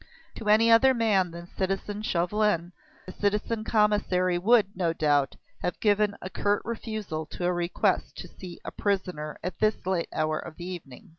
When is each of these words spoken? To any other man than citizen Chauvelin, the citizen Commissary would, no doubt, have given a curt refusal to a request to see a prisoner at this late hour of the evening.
To 0.37 0.49
any 0.49 0.71
other 0.71 0.95
man 0.95 1.29
than 1.29 1.45
citizen 1.45 2.01
Chauvelin, 2.01 2.71
the 3.05 3.11
citizen 3.11 3.63
Commissary 3.63 4.39
would, 4.39 4.75
no 4.75 4.93
doubt, 4.93 5.35
have 5.61 5.79
given 5.79 6.15
a 6.23 6.29
curt 6.31 6.63
refusal 6.65 7.27
to 7.27 7.45
a 7.45 7.53
request 7.53 8.17
to 8.17 8.27
see 8.27 8.59
a 8.65 8.71
prisoner 8.71 9.37
at 9.43 9.59
this 9.59 9.85
late 9.85 10.09
hour 10.11 10.39
of 10.39 10.55
the 10.57 10.65
evening. 10.65 11.09